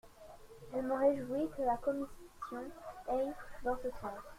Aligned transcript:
Je 0.73 0.79
me 0.79 0.93
réjouis 0.95 1.47
que 1.55 1.61
la 1.61 1.77
commission 1.77 2.57
aille 3.07 3.33
dans 3.63 3.77
ce 3.83 3.89
sens. 4.01 4.17